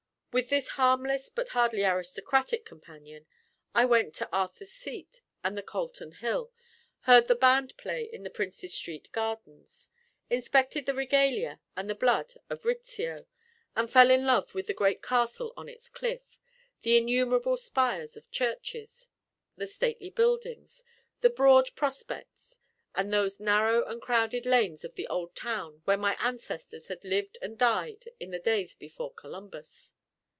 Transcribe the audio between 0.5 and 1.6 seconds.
harmless but